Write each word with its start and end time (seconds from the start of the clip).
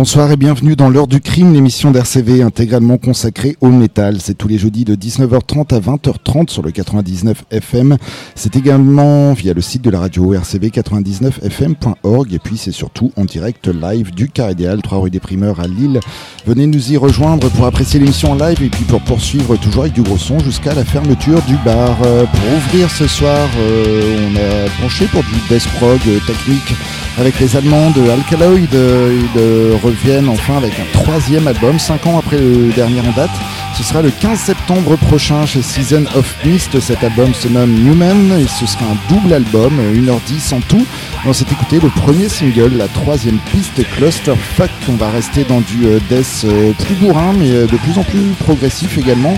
Bonsoir 0.00 0.32
et 0.32 0.38
bienvenue 0.38 0.76
dans 0.76 0.88
l'heure 0.88 1.08
du 1.08 1.20
crime, 1.20 1.52
l'émission 1.52 1.90
d'RCV 1.90 2.40
intégralement 2.40 2.96
consacrée 2.96 3.58
au 3.60 3.68
métal. 3.68 4.16
C'est 4.18 4.32
tous 4.32 4.48
les 4.48 4.56
jeudis 4.56 4.86
de 4.86 4.94
19h30 4.94 5.74
à 5.74 5.78
20h30 5.78 6.48
sur 6.48 6.62
le 6.62 6.70
99 6.70 7.44
FM. 7.50 7.98
C'est 8.34 8.56
également 8.56 9.34
via 9.34 9.52
le 9.52 9.60
site 9.60 9.82
de 9.82 9.90
la 9.90 10.00
radio 10.00 10.34
rcv99fm.org 10.34 12.32
et 12.32 12.38
puis 12.38 12.56
c'est 12.56 12.72
surtout 12.72 13.12
en 13.18 13.26
direct 13.26 13.68
live 13.68 14.10
du 14.14 14.30
Car 14.30 14.50
Idéal, 14.52 14.80
3 14.80 15.00
rue 15.00 15.10
des 15.10 15.20
Primeurs 15.20 15.60
à 15.60 15.66
Lille. 15.66 16.00
Venez 16.46 16.66
nous 16.66 16.92
y 16.92 16.96
rejoindre 16.96 17.50
pour 17.50 17.66
apprécier 17.66 18.00
l'émission 18.00 18.32
en 18.32 18.36
live 18.36 18.62
et 18.62 18.70
puis 18.70 18.84
pour 18.84 19.02
poursuivre 19.02 19.56
toujours 19.56 19.82
avec 19.82 19.92
du 19.92 20.00
gros 20.00 20.16
son 20.16 20.38
jusqu'à 20.38 20.72
la 20.72 20.86
fermeture 20.86 21.42
du 21.42 21.56
bar. 21.62 21.98
Euh, 22.06 22.24
pour 22.24 22.56
ouvrir 22.56 22.90
ce 22.90 23.06
soir, 23.06 23.50
euh, 23.58 24.30
on 24.30 24.36
a 24.36 24.82
penché 24.82 25.04
pour 25.12 25.22
du 25.24 25.34
death 25.50 25.68
prog 25.76 26.00
euh, 26.08 26.18
technique 26.26 26.74
avec 27.18 27.38
les 27.38 27.54
Allemands 27.54 27.90
de 27.90 28.08
Alkaloid. 28.08 28.56
Ils 28.72 29.89
reviennent 29.90 30.28
enfin 30.28 30.56
avec 30.56 30.72
un 30.78 30.86
troisième 30.92 31.48
album, 31.48 31.78
5 31.78 32.06
ans 32.06 32.18
après 32.18 32.38
le 32.38 32.72
dernier 32.72 33.00
en 33.00 33.12
date. 33.12 33.30
Ce 33.76 33.82
sera 33.82 34.02
le 34.02 34.10
15 34.10 34.38
septembre 34.38 34.96
prochain 34.96 35.46
chez 35.46 35.62
Season 35.62 36.04
of 36.14 36.36
Mist. 36.44 36.78
Cet 36.80 37.02
album 37.02 37.32
se 37.34 37.48
nomme 37.48 37.72
Newman 37.72 38.38
et 38.38 38.46
ce 38.46 38.66
sera 38.66 38.84
un 38.84 39.14
double 39.14 39.32
album, 39.32 39.72
1h10 39.94 40.54
en 40.54 40.60
tout. 40.60 40.84
On 41.26 41.32
s'est 41.32 41.46
écouté 41.50 41.78
le 41.80 41.88
premier 41.88 42.28
single, 42.28 42.76
la 42.76 42.88
troisième 42.88 43.38
piste, 43.52 43.82
Clusterfuck. 43.96 44.70
On 44.88 44.94
va 44.94 45.10
rester 45.10 45.44
dans 45.44 45.60
du 45.60 45.86
euh, 45.86 45.98
death 46.08 46.44
euh, 46.44 46.72
plus 46.84 46.94
bourrin, 46.94 47.32
mais 47.38 47.50
euh, 47.50 47.66
de 47.66 47.76
plus 47.76 47.98
en 47.98 48.02
plus 48.02 48.20
progressif 48.40 48.98
également. 48.98 49.36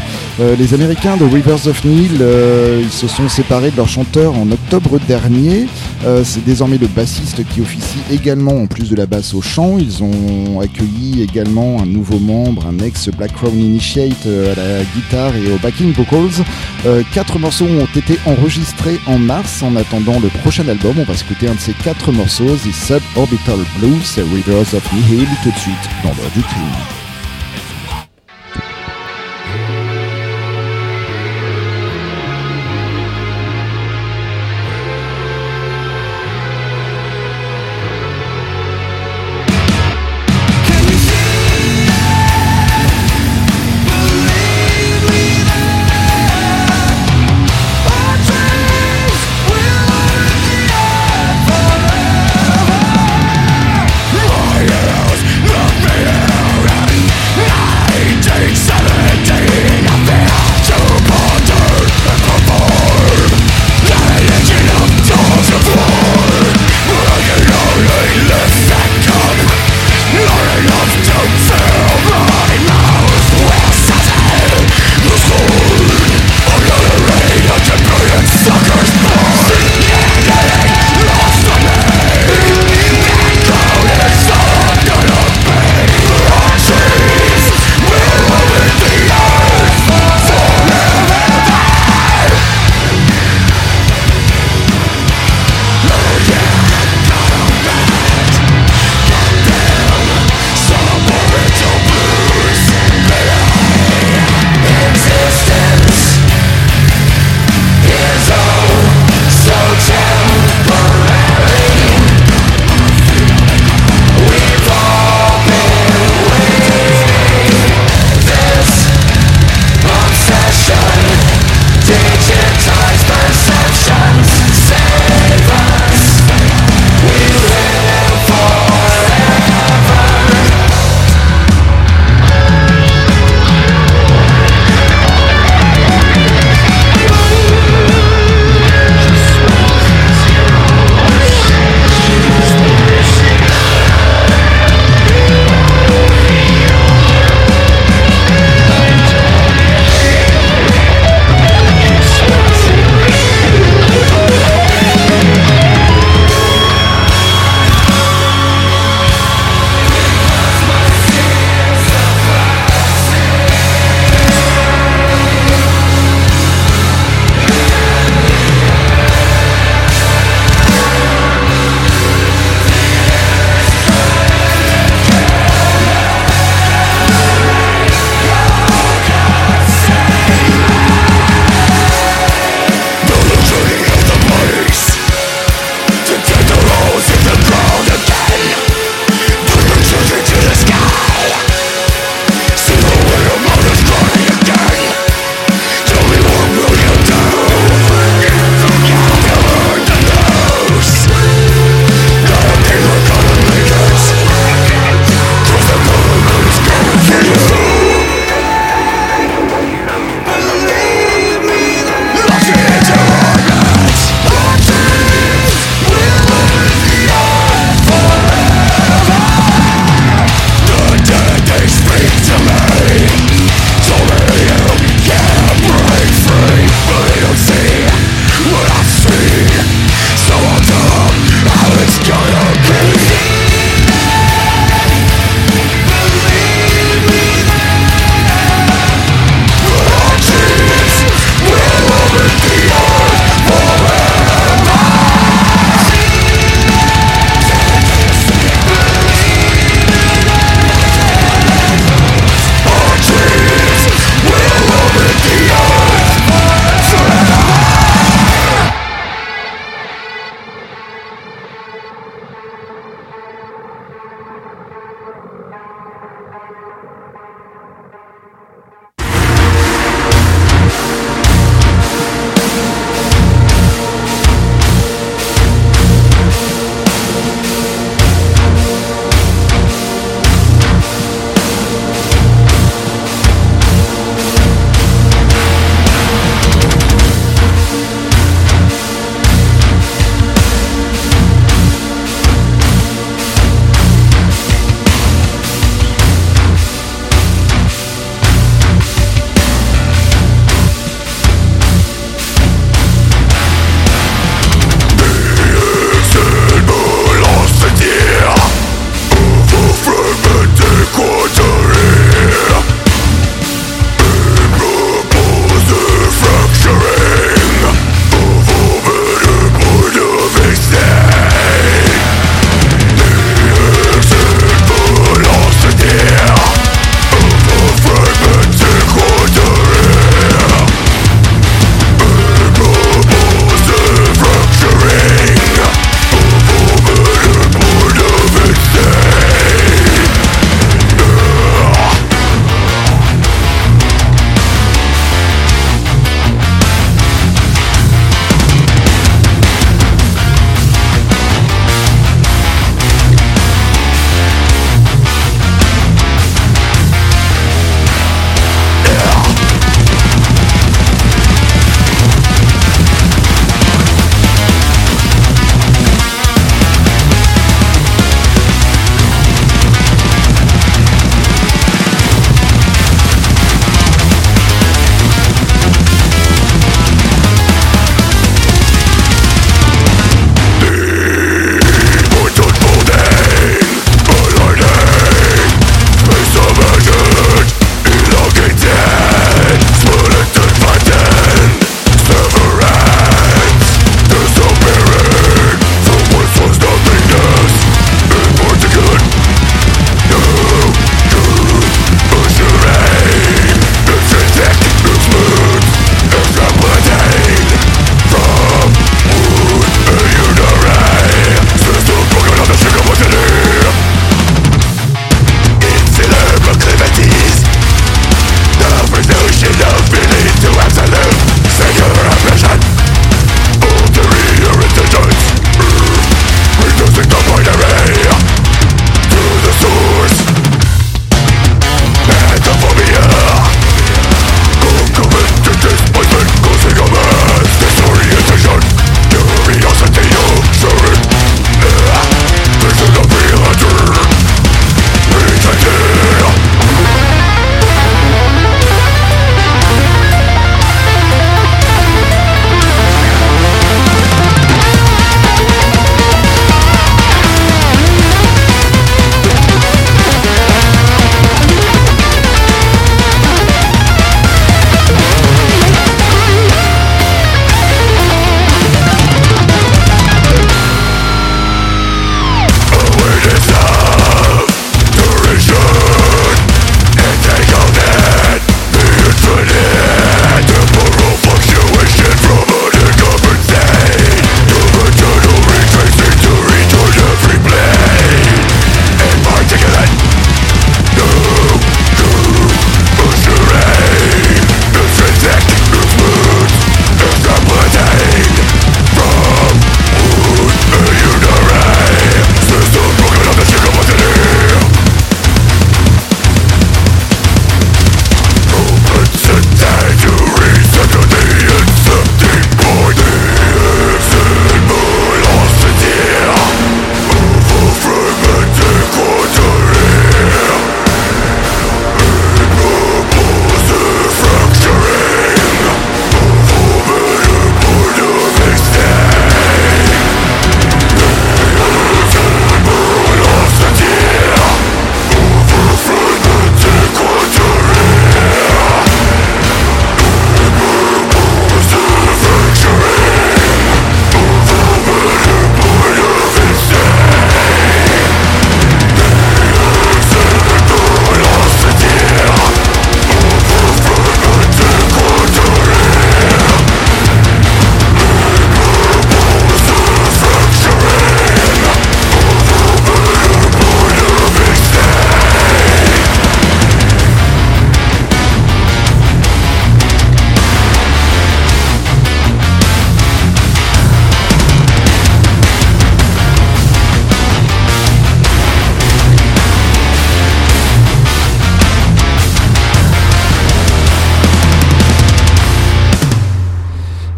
les 0.58 0.74
Américains 0.74 1.16
de 1.16 1.24
Rivers 1.24 1.66
of 1.66 1.84
Nile, 1.84 2.24
ils 2.80 2.90
se 2.90 3.06
sont 3.06 3.28
séparés 3.28 3.70
de 3.70 3.76
leur 3.76 3.88
chanteur 3.88 4.34
en 4.34 4.50
octobre 4.50 4.98
dernier. 5.06 5.66
C'est 6.24 6.44
désormais 6.44 6.78
le 6.78 6.86
bassiste 6.86 7.46
qui 7.48 7.60
officie 7.60 8.00
également 8.10 8.56
en 8.62 8.66
plus 8.66 8.88
de 8.88 8.96
la 8.96 9.06
basse 9.06 9.34
au 9.34 9.42
chant. 9.42 9.76
Ils 9.78 10.02
ont 10.02 10.41
accueilli 10.60 11.22
également 11.22 11.80
un 11.82 11.86
nouveau 11.86 12.18
membre, 12.18 12.66
un 12.66 12.78
ex 12.78 13.08
Black 13.10 13.32
Crown 13.32 13.58
Initiate 13.58 14.26
à 14.26 14.54
la 14.56 14.84
guitare 14.94 15.34
et 15.36 15.52
au 15.52 15.58
backing 15.58 15.92
vocals. 15.92 16.44
quatre 17.12 17.38
morceaux 17.38 17.66
ont 17.66 17.98
été 17.98 18.18
enregistrés 18.26 19.00
en 19.06 19.18
mars. 19.18 19.62
En 19.62 19.76
attendant 19.76 20.18
le 20.20 20.28
prochain 20.40 20.66
album, 20.68 20.94
on 20.98 21.04
va 21.04 21.14
écouter 21.14 21.48
un 21.48 21.54
de 21.54 21.60
ces 21.60 21.74
quatre 21.74 22.12
morceaux, 22.12 22.56
The 22.56 22.72
Suborbital 22.72 23.58
Blues, 23.78 24.18
Rivers 24.34 24.74
of 24.74 24.92
Nihil, 24.92 25.28
tout 25.42 25.50
de 25.50 25.58
suite 25.58 25.88
dans 26.02 26.10
l'heure 26.10 26.32
du 26.34 26.42
crime. 26.42 27.01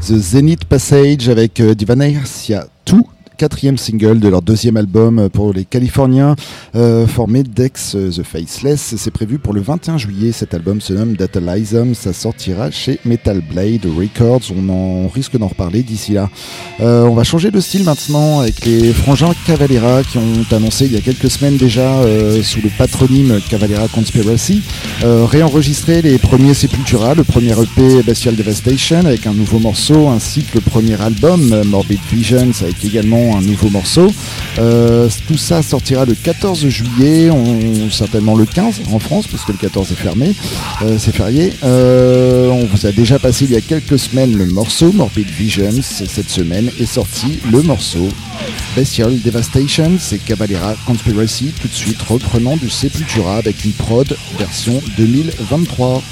The 0.07 0.19
Zenith 0.19 0.67
Passage 0.67 1.31
avec 1.31 1.61
euh, 1.61 1.75
Divanacia 1.75 2.67
2 2.85 2.97
quatrième 3.37 3.77
single 3.77 4.21
de 4.21 4.29
leur 4.29 4.43
deuxième 4.43 4.77
album 4.77 5.29
pour 5.33 5.53
les 5.53 5.65
Californiens, 5.65 6.37
euh, 6.77 7.07
formé 7.07 7.43
Dex 7.43 7.97
The 7.97 8.23
Faceless. 8.23 8.95
C'est 8.97 9.11
prévu 9.11 9.39
pour 9.39 9.53
le 9.53 9.61
21 9.61 9.99
juillet. 9.99 10.33
Cet 10.33 10.55
album 10.55 10.81
se 10.81 10.93
nomme 10.93 11.17
Datalism. 11.17 11.95
Ça 11.95 12.13
sortira 12.13 12.71
chez 12.71 13.01
Metal 13.05 13.41
Blade 13.41 13.87
Records. 13.87 14.53
On 14.57 14.69
en 14.69 15.09
risque 15.09 15.37
d'en 15.37 15.49
reparler 15.49 15.83
d'ici 15.83 16.13
là. 16.13 16.31
Euh, 16.81 17.03
on 17.03 17.15
va 17.15 17.25
changer 17.25 17.51
de 17.51 17.61
style 17.61 17.85
maintenant 17.85 18.41
avec 18.41 18.65
les 18.65 18.93
frangins 18.93 19.33
Cavalera 19.47 20.03
qui 20.03 20.19
ont 20.19 20.57
annoncé 20.57 20.87
il 20.87 20.93
y 20.93 20.97
a 20.97 21.01
quelques 21.01 21.31
semaines 21.31 21.57
déjà 21.57 22.01
euh, 22.03 22.43
sous 22.43 22.61
le 22.63 22.71
patronyme 22.77 23.41
Cavalera 23.49 23.89
Conspiracy 23.89 24.63
réenregistrer 25.03 26.03
les 26.03 26.19
premiers 26.19 26.55
Sepultura, 26.55 27.15
le 27.15 27.25
premier 27.25 27.53
EP 27.53 28.03
Bestial 28.03 28.37
Devastation 28.37 29.05
avec 29.05 29.27
un 29.27 29.35
nouveau 29.35 29.59
morceau 29.59 30.09
ainsi 30.09 30.43
que 30.43 30.55
le 30.55 30.61
premier 30.61 31.01
album 31.01 31.63
Morbid 31.67 32.01
Visions 32.11 32.53
avec 32.63 32.85
également 32.85 33.24
un 33.33 33.41
nouveau 33.41 33.71
morceau. 33.71 34.13
Euh, 34.59 35.09
tout 35.27 35.37
ça 35.37 35.63
sortira 35.63 36.05
le 36.05 36.15
14 36.15 36.69
juillet, 36.69 37.31
on, 37.31 37.91
certainement 37.91 38.37
le 38.37 38.47
15 38.47 38.83
en 38.93 38.99
France, 38.99 39.27
parce 39.27 39.45
que 39.45 39.53
le 39.53 39.59
14 39.59 39.93
est 39.93 39.95
fermé, 39.95 40.35
euh, 40.83 40.97
c'est 40.99 41.15
férié. 41.15 41.53
Euh, 41.63 42.49
on 42.51 42.67
vous 42.67 42.87
a 42.87 42.93
déjà 42.93 43.19
passé 43.19 43.45
il 43.45 43.53
y 43.53 43.57
a 43.57 43.61
quelques 43.61 43.99
semaines 43.99 44.37
le 44.37 44.47
morceau 44.47 44.93
Morbid 44.93 45.29
Visions. 45.29 45.81
Cette 45.83 46.31
semaine 46.31 46.71
est 46.81 46.87
sorti 46.87 47.41
le 47.51 47.63
morceau 47.63 48.09
Bestial 48.77 49.21
Devastation, 49.21 49.93
c'est 49.99 50.19
Cavalera 50.19 50.75
Conspiracy. 50.87 51.53
Tout 51.61 51.69
de 51.69 51.73
suite, 51.75 52.03
reprenant 52.03 52.57
du 52.57 52.69
Sepultura 52.71 53.37
avec 53.37 53.65
une 53.65 53.73
prod 53.73 54.17
version 54.39 54.81
2023. 54.97 56.03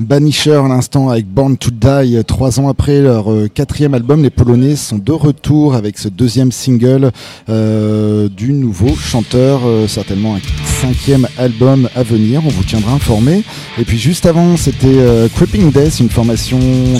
Banisher 0.00 0.54
à 0.64 0.68
l'instant 0.68 1.08
avec 1.08 1.26
Born 1.26 1.56
to 1.56 1.70
Die. 1.70 2.24
Trois 2.26 2.58
ans 2.58 2.68
après 2.68 3.00
leur 3.00 3.30
euh, 3.30 3.48
quatrième 3.52 3.94
album, 3.94 4.22
les 4.22 4.30
Polonais 4.30 4.74
sont 4.74 4.98
de 4.98 5.12
retour 5.12 5.74
avec 5.74 5.98
ce 5.98 6.08
deuxième 6.08 6.50
single 6.50 7.12
euh, 7.48 8.28
du 8.28 8.52
nouveau 8.52 8.94
chanteur, 8.96 9.60
euh, 9.64 9.86
certainement 9.86 10.34
un 10.34 10.40
cinquième 10.80 11.28
album 11.38 11.88
à 11.94 12.02
venir. 12.02 12.42
On 12.44 12.48
vous 12.48 12.64
tiendra 12.64 12.92
informé. 12.92 13.44
Et 13.78 13.84
puis 13.84 13.98
juste 13.98 14.26
avant, 14.26 14.56
c'était 14.56 15.28
Creeping 15.34 15.70
Death, 15.70 16.00
une 16.00 16.10
formation 16.10 16.58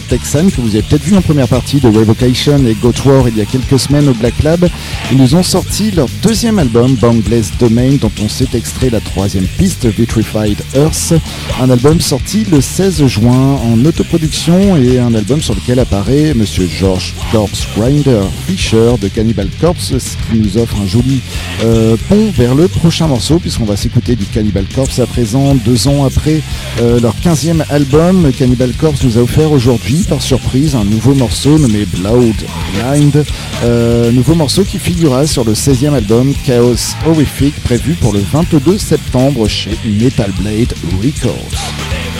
texane 0.08 0.50
que 0.50 0.60
vous 0.60 0.70
avez 0.70 0.82
peut-être 0.82 1.02
vu 1.02 1.16
en 1.16 1.20
première 1.20 1.48
partie 1.48 1.80
de 1.80 1.88
Revocation 1.88 2.64
et 2.66 2.74
Goat 2.74 2.94
War 3.04 3.28
il 3.28 3.36
y 3.36 3.40
a 3.40 3.44
quelques 3.44 3.78
semaines 3.78 4.08
au 4.08 4.14
Black 4.14 4.42
Lab. 4.42 4.68
Ils 5.12 5.18
nous 5.18 5.34
ont 5.34 5.42
sorti 5.42 5.90
leur 5.90 6.08
deuxième 6.22 6.58
album, 6.58 6.94
Boundless 6.94 7.50
Domain, 7.58 7.96
dont 8.00 8.12
on 8.22 8.28
s'est 8.28 8.48
extrait 8.54 8.90
la 8.90 9.00
troisième 9.00 9.46
piste, 9.58 9.86
Vitrified 9.86 10.58
Earth. 10.74 11.12
Un 11.60 11.68
album 11.68 12.00
sorti 12.00 12.44
le 12.44 12.60
16 12.90 13.06
juin 13.06 13.58
en 13.64 13.82
autoproduction 13.86 14.76
et 14.76 14.98
un 14.98 15.14
album 15.14 15.40
sur 15.40 15.54
lequel 15.54 15.78
apparaît 15.78 16.34
Monsieur 16.34 16.68
George 16.68 17.14
Corpse 17.32 17.66
Grinder 17.74 18.20
Fisher 18.46 18.96
de 19.00 19.08
Cannibal 19.08 19.48
Corpse, 19.58 19.96
ce 19.96 20.16
qui 20.30 20.38
nous 20.38 20.58
offre 20.58 20.76
un 20.82 20.86
joli 20.86 21.22
euh, 21.62 21.96
pont 22.10 22.30
vers 22.36 22.54
le 22.54 22.68
prochain 22.68 23.06
morceau, 23.06 23.38
puisqu'on 23.38 23.64
va 23.64 23.78
s'écouter 23.78 24.16
du 24.16 24.26
Cannibal 24.26 24.66
Corpse 24.74 24.98
à 24.98 25.06
présent, 25.06 25.54
deux 25.54 25.88
ans 25.88 26.04
après 26.04 26.42
euh, 26.82 27.00
leur 27.00 27.14
15e 27.24 27.64
album. 27.70 28.30
Cannibal 28.36 28.72
Corpse 28.78 29.02
nous 29.02 29.16
a 29.16 29.22
offert 29.22 29.50
aujourd'hui, 29.50 30.04
par 30.06 30.20
surprise, 30.20 30.74
un 30.74 30.84
nouveau 30.84 31.14
morceau 31.14 31.58
nommé 31.58 31.86
Blood 31.86 32.34
Blind, 32.74 33.24
euh, 33.64 34.12
nouveau 34.12 34.34
morceau 34.34 34.62
qui 34.62 34.78
figurera 34.78 35.26
sur 35.26 35.44
le 35.44 35.54
16e 35.54 35.94
album 35.94 36.34
Chaos 36.44 36.92
Horrific, 37.06 37.54
prévu 37.62 37.94
pour 37.94 38.12
le 38.12 38.20
22 38.20 38.76
septembre 38.76 39.48
chez 39.48 39.70
Metal 39.86 40.30
Blade 40.38 40.74
Records. 41.02 42.13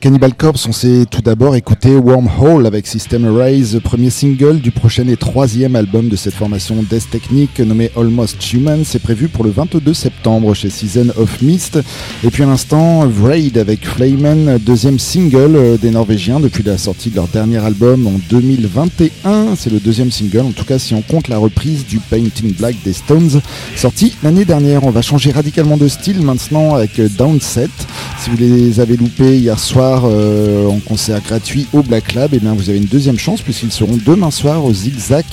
Cannibal 0.00 0.34
Corpse, 0.34 0.66
on 0.66 0.72
s'est 0.72 1.06
d'abord 1.28 1.56
écouté 1.56 1.94
Wormhole 1.94 2.66
avec 2.66 2.86
System 2.86 3.26
Raise, 3.26 3.78
premier 3.84 4.08
single 4.08 4.60
du 4.60 4.70
prochain 4.70 5.06
et 5.08 5.16
troisième 5.18 5.76
album 5.76 6.08
de 6.08 6.16
cette 6.16 6.32
formation 6.32 6.76
Death 6.88 7.10
Technique 7.10 7.60
nommé 7.60 7.90
Almost 7.98 8.50
Human. 8.54 8.80
C'est 8.82 9.02
prévu 9.02 9.28
pour 9.28 9.44
le 9.44 9.50
22 9.50 9.92
septembre 9.92 10.54
chez 10.54 10.70
Season 10.70 11.08
of 11.18 11.42
Mist. 11.42 11.80
Et 12.24 12.30
puis 12.30 12.44
à 12.44 12.46
l'instant, 12.46 13.06
Vraid 13.06 13.58
avec 13.58 13.86
Flamen, 13.86 14.56
deuxième 14.56 14.98
single 14.98 15.54
euh, 15.54 15.76
des 15.76 15.90
Norvégiens 15.90 16.40
depuis 16.40 16.62
la 16.62 16.78
sortie 16.78 17.10
de 17.10 17.16
leur 17.16 17.28
dernier 17.28 17.58
album 17.58 18.06
en 18.06 18.18
2021. 18.30 19.54
C'est 19.54 19.70
le 19.70 19.80
deuxième 19.80 20.10
single, 20.10 20.46
en 20.46 20.52
tout 20.52 20.64
cas 20.64 20.78
si 20.78 20.94
on 20.94 21.02
compte 21.02 21.28
la 21.28 21.36
reprise 21.36 21.84
du 21.84 21.98
Painting 21.98 22.54
Black 22.54 22.76
des 22.86 22.94
Stones, 22.94 23.42
sorti 23.76 24.16
l'année 24.22 24.46
dernière. 24.46 24.84
On 24.84 24.90
va 24.90 25.02
changer 25.02 25.30
radicalement 25.32 25.76
de 25.76 25.88
style 25.88 26.22
maintenant 26.22 26.74
avec 26.74 26.98
Downset. 27.18 27.68
Si 28.18 28.30
vous 28.30 28.38
les 28.38 28.80
avez 28.80 28.96
loupés 28.96 29.38
hier 29.38 29.58
soir 29.58 30.04
euh, 30.06 30.66
en 30.68 30.78
concert 30.78 31.17
gratuit 31.20 31.66
au 31.72 31.82
Black 31.82 32.14
Lab, 32.14 32.32
et 32.32 32.36
eh 32.36 32.40
bien 32.40 32.54
vous 32.54 32.68
avez 32.68 32.78
une 32.78 32.84
deuxième 32.84 33.18
chance 33.18 33.42
puisqu'ils 33.42 33.72
seront 33.72 33.98
demain 34.04 34.30
soir 34.30 34.64
au 34.64 34.72
Zigzag 34.72 35.24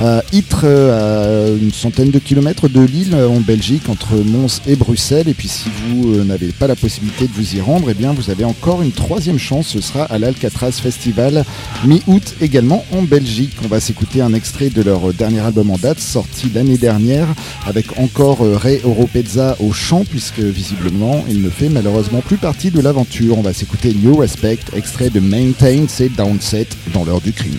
à 0.00 0.22
Ytre, 0.32 0.64
à 0.64 1.48
une 1.48 1.72
centaine 1.72 2.10
de 2.10 2.18
kilomètres 2.18 2.68
de 2.68 2.80
Lille 2.80 3.14
en 3.14 3.40
Belgique, 3.40 3.88
entre 3.88 4.14
Mons 4.16 4.60
et 4.66 4.76
Bruxelles. 4.76 5.28
Et 5.28 5.34
puis 5.34 5.48
si 5.48 5.68
vous 5.68 6.14
euh, 6.14 6.24
n'avez 6.24 6.48
pas 6.48 6.66
la 6.66 6.76
possibilité 6.76 7.26
de 7.26 7.32
vous 7.32 7.56
y 7.56 7.60
rendre, 7.60 7.88
et 7.88 7.92
eh 7.92 7.94
bien 7.94 8.12
vous 8.12 8.30
avez 8.30 8.44
encore 8.44 8.82
une 8.82 8.92
troisième 8.92 9.38
chance. 9.38 9.68
Ce 9.68 9.80
sera 9.80 10.04
à 10.04 10.18
l'Alcatraz 10.18 10.72
Festival 10.72 11.44
mi-août 11.84 12.34
également 12.40 12.84
en 12.92 13.02
Belgique. 13.02 13.56
On 13.64 13.68
va 13.68 13.80
s'écouter 13.80 14.20
un 14.20 14.34
extrait 14.34 14.70
de 14.70 14.82
leur 14.82 15.12
dernier 15.12 15.40
album 15.40 15.70
en 15.70 15.78
date, 15.78 16.00
sorti 16.00 16.50
l'année 16.54 16.78
dernière, 16.78 17.28
avec 17.66 17.98
encore 17.98 18.42
euh, 18.42 18.56
Ray 18.56 18.80
Oropezza 18.84 19.56
au 19.60 19.72
chant, 19.72 20.04
puisque 20.08 20.40
visiblement 20.40 21.24
il 21.28 21.42
ne 21.42 21.50
fait 21.50 21.68
malheureusement 21.68 22.20
plus 22.20 22.36
partie 22.36 22.70
de 22.70 22.80
l'aventure. 22.80 23.38
On 23.38 23.42
va 23.42 23.52
s'écouter 23.52 23.94
New 23.94 24.16
Respect, 24.16 24.58
extrait 24.74 25.10
de 25.10 25.20
Maintain, 25.28 25.84
c'est 25.88 26.08
Downset 26.08 26.68
dans 26.94 27.04
l'heure 27.04 27.20
du 27.20 27.32
crime. 27.32 27.58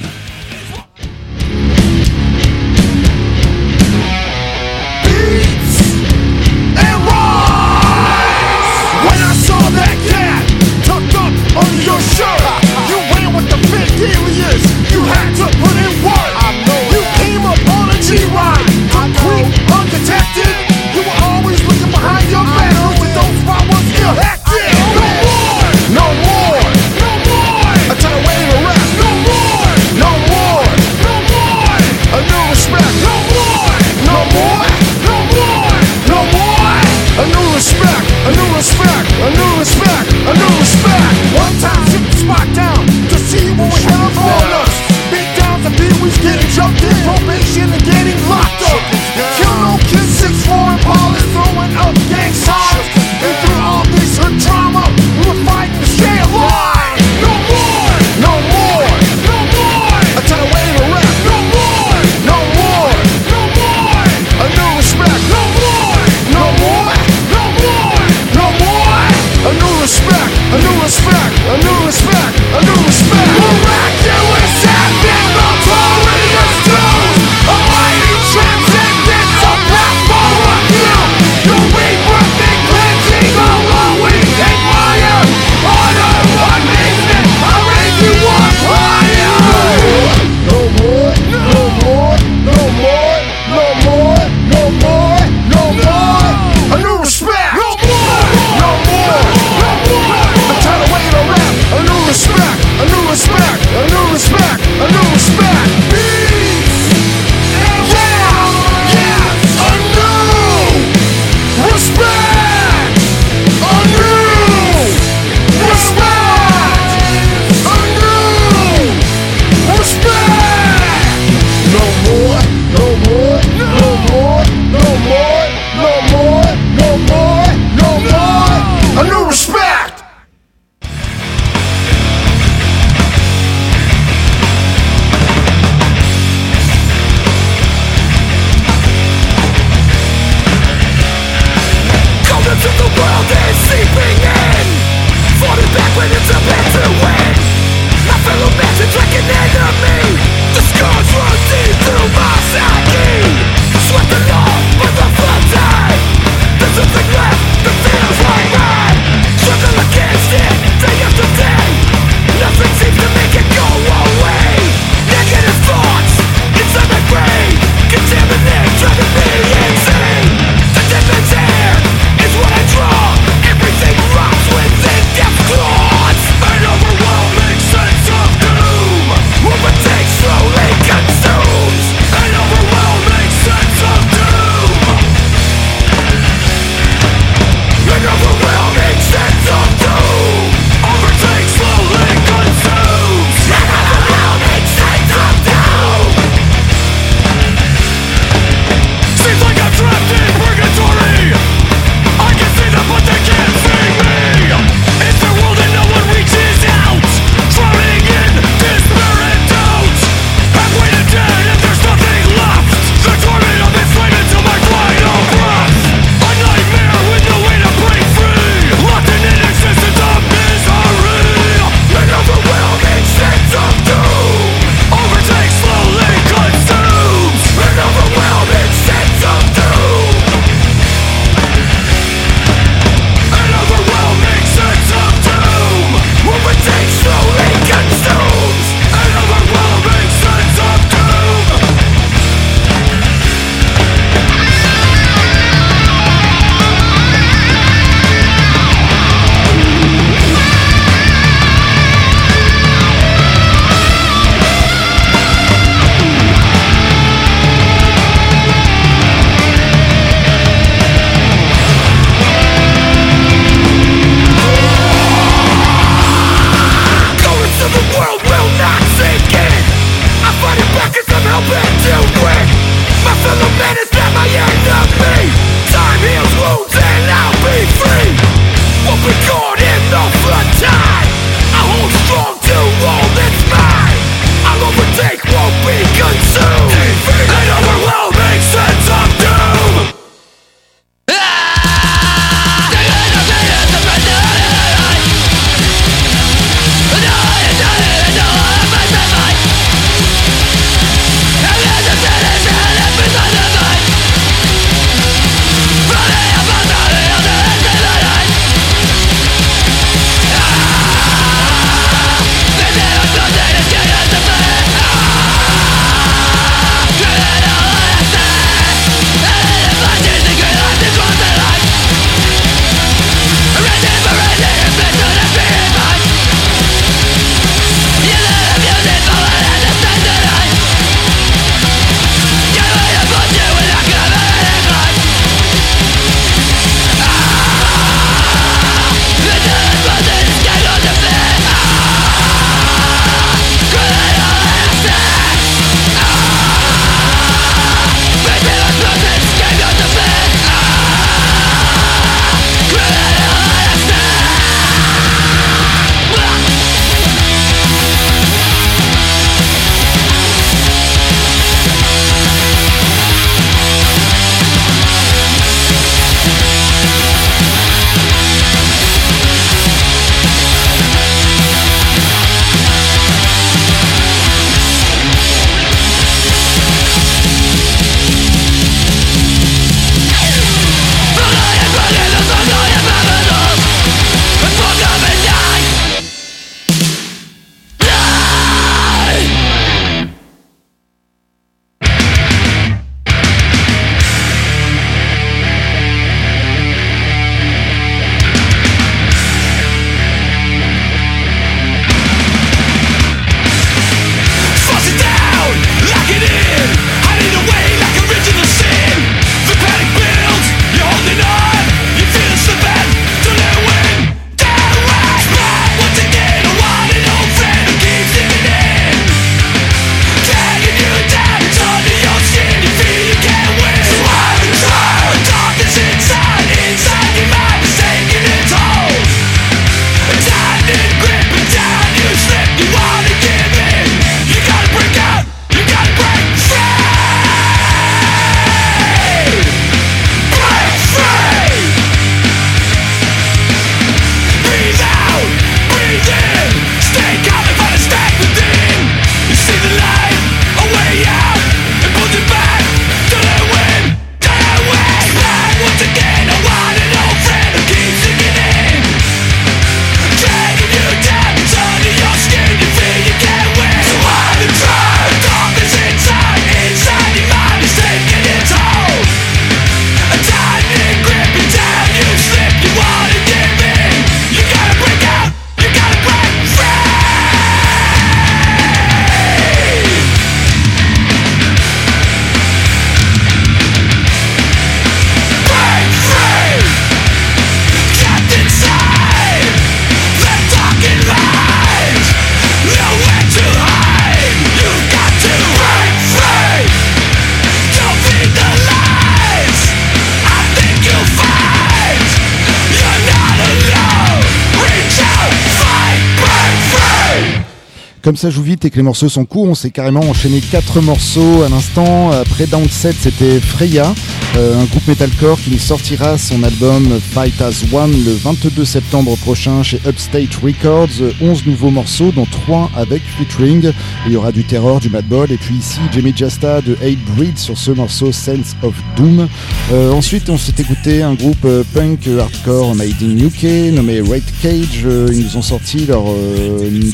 Comme 508.10 508.18
ça 508.18 508.32
joue 508.32 508.42
vite 508.42 508.66
et 508.66 508.72
que 508.72 508.76
les 508.76 508.82
morceaux 508.82 509.08
sont 509.08 509.24
courts, 509.24 509.50
on 509.50 509.54
s'est 509.54 509.70
carrément 509.70 510.00
enchaîné 510.00 510.42
quatre 510.42 510.82
morceaux 510.82 511.44
à 511.44 511.50
l'instant. 511.50 512.10
Après 512.10 512.48
Downset, 512.48 512.94
c'était 513.00 513.40
Freya, 513.40 513.94
euh, 514.36 514.60
un 514.60 514.66
groupe 514.66 514.88
metalcore 514.88 515.40
qui 515.40 515.52
nous 515.52 515.60
sortira 515.60 516.18
son 516.18 516.42
album 516.42 516.88
Fight 517.00 517.40
as 517.40 517.64
One 517.72 517.92
le 517.92 518.14
22 518.14 518.66
septembre 518.66 519.16
prochain 519.18 519.62
chez 519.62 519.80
Upstate 519.88 520.34
Records. 520.42 521.14
11 521.22 521.46
nouveaux 521.46 521.70
morceaux, 521.70 522.12
dont 522.12 522.26
3 522.26 522.72
avec 522.76 523.04
featuring. 523.04 523.72
Il 524.08 524.14
y 524.14 524.16
aura 524.16 524.32
du 524.32 524.44
Terror, 524.44 524.80
du 524.80 524.90
Madball, 524.90 525.32
et 525.32 525.38
puis 525.38 525.58
ici 525.58 525.80
Jamie 525.92 526.14
Jasta 526.16 526.62
de 526.62 526.74
Hate 526.82 527.04
Breed 527.16 527.38
sur 527.38 527.60
ce 527.60 527.70
morceau 527.70 528.12
Sense 528.12 528.56
of 528.64 528.74
Doom. 528.96 529.28
Euh, 529.72 529.92
ensuite, 529.92 530.32
on 530.32 530.38
s'est 530.40 530.56
écouté 530.58 531.04
un 531.04 531.14
groupe 531.14 531.46
euh, 531.46 531.64
punk 531.76 532.08
hardcore 532.08 532.74
made 532.74 533.04
in 533.04 533.20
UK 533.20 533.74
nommé 533.74 534.02
Red 534.02 534.24
Cage. 534.42 534.88
ils 535.12 535.26
nous 535.26 535.38
ont 535.38 535.44
sorti 535.44 535.86
leur 535.86 536.06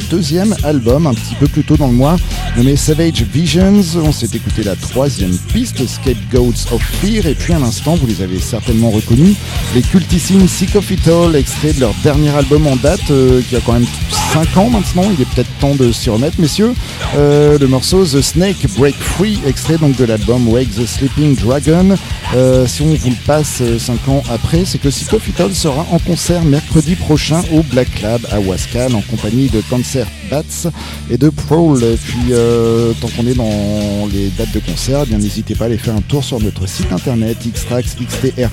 deuxième 0.09 0.53
album 0.63 1.04
un 1.07 1.13
petit 1.13 1.35
peu 1.39 1.47
plus 1.47 1.63
tôt 1.63 1.77
dans 1.77 1.87
le 1.87 1.93
mois 1.93 2.17
nommé 2.57 2.75
Savage 2.75 3.23
Visions. 3.23 3.83
On 3.95 4.11
s'est 4.11 4.29
écouté 4.33 4.63
la 4.63 4.75
troisième 4.75 5.35
piste, 5.53 5.85
Scapegoats 5.85 6.71
of 6.71 6.81
Fear, 7.01 7.25
et 7.25 7.35
puis 7.35 7.53
à 7.53 7.59
l'instant, 7.59 7.95
vous 7.95 8.07
les 8.07 8.21
avez 8.21 8.39
certainement 8.39 8.89
reconnus, 8.89 9.35
les 9.73 9.81
cultissimes 9.81 10.47
Sick 10.47 10.75
of 10.75 10.89
It 10.89 11.07
All, 11.07 11.35
extrait 11.35 11.73
de 11.73 11.81
leur 11.81 11.93
dernier 12.03 12.29
album 12.29 12.65
en 12.67 12.75
date, 12.77 13.11
euh, 13.11 13.41
qui 13.49 13.55
a 13.55 13.59
quand 13.59 13.73
même 13.73 13.85
5 14.33 14.57
ans 14.57 14.69
maintenant, 14.69 15.03
il 15.11 15.21
est 15.21 15.25
peut-être 15.25 15.49
temps 15.59 15.75
de 15.75 15.91
s'y 15.91 16.09
remettre, 16.09 16.39
messieurs. 16.39 16.73
Euh, 17.15 17.57
le 17.57 17.67
morceau 17.67 18.05
The 18.05 18.21
Snake 18.21 18.67
Break 18.77 18.95
Free, 18.95 19.39
extrait 19.45 19.77
donc 19.77 19.95
de 19.97 20.05
l'album 20.05 20.47
Wake 20.47 20.69
the 20.75 20.85
Sleeping 20.85 21.35
Dragon. 21.35 21.95
Euh, 22.35 22.67
si 22.67 22.81
on 22.81 22.87
vous 22.87 23.09
le 23.09 23.25
passe 23.25 23.61
5 23.77 24.07
ans 24.09 24.23
après, 24.29 24.63
c'est 24.65 24.77
que 24.77 24.89
Sick 24.89 25.11
of 25.13 25.27
It 25.27 25.39
All 25.39 25.53
sera 25.53 25.85
en 25.91 25.99
concert 25.99 26.43
mercredi 26.43 26.95
prochain 26.95 27.41
au 27.53 27.63
Black 27.63 28.01
Lab 28.01 28.21
à 28.31 28.39
Wascal 28.39 28.95
en 28.95 29.01
compagnie 29.01 29.49
de 29.49 29.61
Cancer 29.69 30.07
Bats. 30.29 30.69
Et 31.09 31.17
de 31.17 31.29
Prowl. 31.29 31.79
Puis, 31.79 32.31
euh, 32.31 32.93
tant 32.99 33.07
qu'on 33.09 33.27
est 33.27 33.33
dans 33.35 34.07
les 34.11 34.29
dates 34.37 34.53
de 34.53 34.59
concert, 34.59 35.05
eh 35.09 35.15
n'hésitez 35.15 35.55
pas 35.55 35.65
à 35.65 35.67
aller 35.67 35.77
faire 35.77 35.95
un 35.95 36.01
tour 36.01 36.23
sur 36.23 36.39
notre 36.39 36.67
site 36.67 36.91
internet 36.91 37.37
xtrax.com 37.45 38.45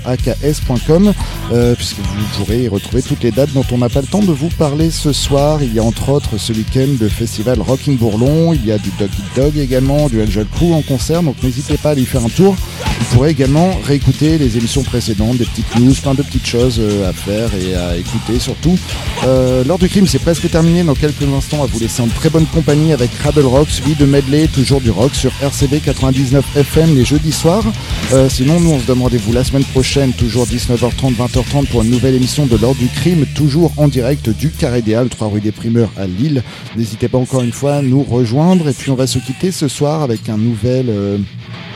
euh, 1.52 1.74
puisque 1.74 1.98
vous 1.98 2.24
pourrez 2.36 2.64
y 2.64 2.68
retrouver 2.68 3.02
toutes 3.02 3.22
les 3.22 3.30
dates 3.30 3.52
dont 3.52 3.64
on 3.72 3.78
n'a 3.78 3.88
pas 3.88 4.00
le 4.00 4.06
temps 4.06 4.22
de 4.22 4.32
vous 4.32 4.48
parler 4.50 4.90
ce 4.90 5.12
soir. 5.12 5.62
Il 5.62 5.72
y 5.74 5.78
a 5.78 5.82
entre 5.82 6.10
autres 6.10 6.38
ce 6.38 6.52
week-end 6.52 6.88
le 7.00 7.08
festival 7.08 7.60
Rocking 7.60 7.96
Bourlon, 7.96 8.52
il 8.52 8.64
y 8.66 8.72
a 8.72 8.78
du 8.78 8.90
Dog 8.98 9.10
Eat 9.18 9.24
Dog 9.36 9.56
également, 9.58 10.08
du 10.08 10.22
Angel 10.22 10.46
Crew 10.46 10.72
en 10.72 10.82
concert, 10.82 11.22
donc 11.22 11.42
n'hésitez 11.42 11.76
pas 11.76 11.90
à 11.90 11.92
aller 11.92 12.04
faire 12.04 12.24
un 12.24 12.28
tour. 12.28 12.56
Vous 12.98 13.16
pourrez 13.16 13.30
également 13.30 13.70
réécouter 13.84 14.38
les 14.38 14.56
émissions 14.56 14.82
précédentes, 14.82 15.36
des 15.36 15.44
petites 15.44 15.78
news, 15.78 15.94
plein 16.02 16.14
de 16.14 16.22
petites 16.22 16.46
choses 16.46 16.76
euh, 16.78 17.08
à 17.08 17.12
faire 17.12 17.50
et 17.54 17.74
à 17.74 17.96
écouter 17.96 18.38
surtout. 18.38 18.78
Euh, 19.24 19.64
L'heure 19.64 19.78
du 19.78 19.88
crime, 19.88 20.06
c'est 20.06 20.18
presque 20.18 20.48
terminé. 20.50 20.82
Dans 20.82 20.94
quelques 20.94 21.22
instants, 21.22 21.62
à 21.62 21.66
vous 21.66 21.78
laisser 21.78 22.02
en 22.02 22.06
très 22.22 22.30
bonne 22.30 22.46
compagnie 22.46 22.92
avec 22.92 23.10
Cradle 23.18 23.46
Rock, 23.46 23.68
suivi 23.68 23.96
de 23.96 24.06
medley, 24.06 24.46
toujours 24.46 24.80
du 24.80 24.92
rock 24.92 25.12
sur 25.12 25.32
RCB 25.42 25.82
99 25.84 26.56
FM 26.56 26.94
les 26.94 27.04
jeudis 27.04 27.32
soirs. 27.32 27.64
Euh, 28.12 28.28
sinon, 28.28 28.60
nous, 28.60 28.70
on 28.70 28.78
se 28.78 28.86
donne 28.86 29.02
rendez-vous 29.02 29.32
la 29.32 29.42
semaine 29.42 29.64
prochaine, 29.64 30.12
toujours 30.12 30.46
19h30, 30.46 31.16
20h30 31.16 31.66
pour 31.66 31.82
une 31.82 31.90
nouvelle 31.90 32.14
émission 32.14 32.46
de 32.46 32.56
l'heure 32.56 32.76
du 32.76 32.86
crime, 32.86 33.26
toujours 33.34 33.72
en 33.76 33.88
direct 33.88 34.30
du 34.30 34.50
Carré 34.50 34.82
des 34.82 34.94
Halles, 34.94 35.08
3 35.08 35.30
rue 35.30 35.40
des 35.40 35.50
Primeurs 35.50 35.90
à 35.96 36.06
Lille. 36.06 36.44
N'hésitez 36.76 37.08
pas 37.08 37.18
encore 37.18 37.42
une 37.42 37.50
fois 37.50 37.74
à 37.74 37.82
nous 37.82 38.04
rejoindre 38.04 38.68
et 38.68 38.72
puis 38.72 38.92
on 38.92 38.94
va 38.94 39.08
se 39.08 39.18
quitter 39.18 39.50
ce 39.50 39.66
soir 39.66 40.02
avec 40.02 40.28
un 40.28 40.36
nouvel... 40.36 40.90
euh, 40.90 41.18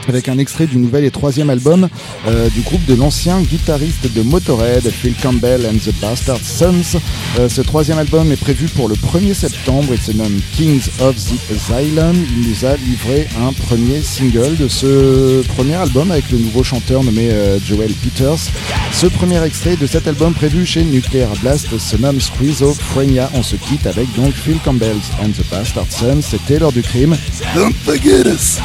avec 0.08 0.28
un 0.28 0.38
extrait 0.38 0.66
du 0.66 0.78
nouvel 0.78 1.04
et 1.04 1.10
troisième 1.10 1.50
album 1.50 1.88
euh, 2.26 2.48
du 2.50 2.60
groupe 2.60 2.84
de 2.86 2.94
l'ancien 2.94 3.40
guitariste 3.40 4.12
de 4.12 4.22
Motorhead, 4.22 4.88
Phil 4.90 5.14
Campbell 5.20 5.66
and 5.66 5.78
the 5.78 5.94
Bastard 6.00 6.40
Sons. 6.42 6.98
Euh, 7.38 7.48
ce 7.48 7.60
troisième 7.60 7.98
album 7.98 8.30
est 8.32 8.40
prévu 8.40 8.66
pour 8.68 8.88
le 8.88 8.94
1er 8.94 9.34
septembre. 9.34 9.88
Il 9.92 10.00
se 10.00 10.12
nomme 10.12 10.40
Kings 10.52 10.88
of 11.00 11.16
the 11.16 11.38
Asylum. 11.54 12.16
Il 12.36 12.48
nous 12.48 12.64
a 12.64 12.76
livré 12.76 13.28
un 13.40 13.52
premier 13.52 14.00
single 14.00 14.56
de 14.56 14.68
ce 14.68 15.42
premier 15.54 15.74
album 15.74 16.10
avec 16.10 16.30
le 16.30 16.38
nouveau 16.38 16.62
chanteur 16.62 17.02
nommé 17.02 17.30
euh, 17.30 17.58
Joel 17.64 17.92
Peters. 17.92 18.50
Ce 18.92 19.06
premier 19.06 19.42
extrait 19.44 19.76
de 19.76 19.86
cet 19.86 20.06
album 20.06 20.32
prévu 20.34 20.64
chez 20.64 20.84
Nuclear 20.84 21.30
Blast 21.42 21.78
se 21.78 21.96
nomme 21.96 22.20
Schizophrenia. 22.20 23.30
On 23.34 23.42
se 23.42 23.56
quitte 23.56 23.86
avec 23.86 24.06
donc 24.14 24.32
Phil 24.34 24.58
Campbell 24.64 24.96
and 25.22 25.30
the 25.30 25.50
Bastard 25.50 25.86
Sons. 25.90 26.22
C'était 26.22 26.58
l'heure 26.58 26.72
du 26.72 26.82
crime. 26.82 27.16
Don't 27.54 27.74
forget 27.84 28.26
us! 28.26 28.58